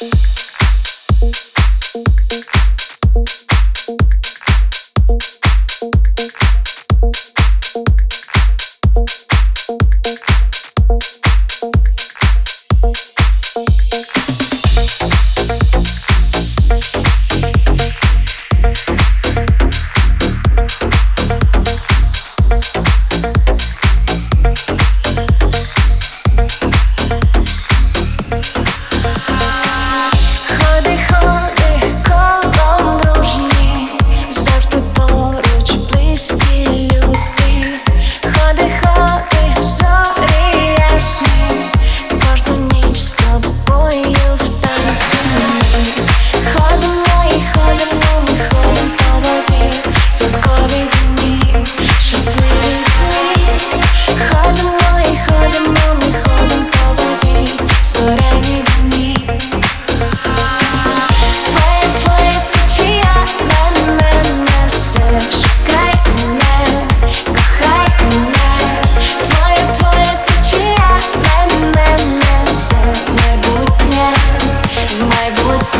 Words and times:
Thank 0.00 0.29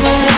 never 0.03 0.30